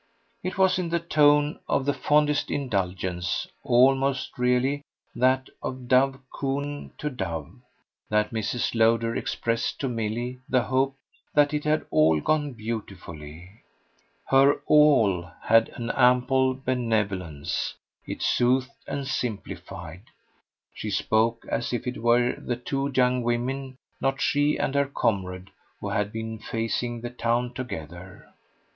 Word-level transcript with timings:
It 0.41 0.57
was 0.57 0.79
in 0.79 0.89
the 0.89 0.99
tone 0.99 1.59
of 1.69 1.85
the 1.85 1.93
fondest 1.93 2.49
indulgence 2.49 3.45
almost, 3.63 4.35
really, 4.35 4.81
that 5.13 5.47
of 5.61 5.87
dove 5.87 6.19
cooing 6.33 6.91
to 6.97 7.11
dove 7.11 7.51
that 8.09 8.31
Mrs. 8.31 8.73
Lowder 8.73 9.15
expressed 9.15 9.79
to 9.79 9.87
Milly 9.87 10.39
the 10.49 10.63
hope 10.63 10.95
that 11.35 11.53
it 11.53 11.65
had 11.65 11.85
all 11.91 12.19
gone 12.19 12.53
beautifully. 12.53 13.61
Her 14.25 14.61
"all" 14.65 15.29
had 15.43 15.69
an 15.75 15.91
ample 15.91 16.55
benevolence; 16.55 17.75
it 18.07 18.23
soothed 18.23 18.71
and 18.87 19.07
simplified; 19.07 20.01
she 20.73 20.89
spoke 20.89 21.45
as 21.47 21.73
if 21.73 21.85
it 21.85 22.01
were 22.01 22.33
the 22.39 22.55
two 22.55 22.91
young 22.95 23.21
women, 23.21 23.75
not 24.01 24.19
she 24.19 24.57
and 24.57 24.73
her 24.73 24.87
comrade, 24.87 25.51
who 25.79 25.89
had 25.89 26.11
been 26.11 26.39
facing 26.39 27.01
the 27.01 27.11
town 27.11 27.53
together. 27.53 28.27